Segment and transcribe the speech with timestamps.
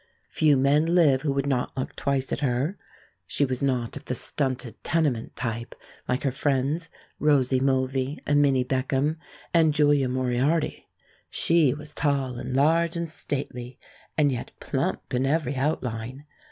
[0.31, 2.75] Few men live who would not look twice at her.
[3.27, 5.75] She was not of the stunted tenement type,
[6.07, 6.89] like her friends
[7.19, 9.17] Rosie Mulvey and Minnie Bechman
[9.53, 10.89] and Julia Moriarty.
[11.29, 13.77] She was tall and large and stately,
[14.17, 16.25] and yet plump in every outline.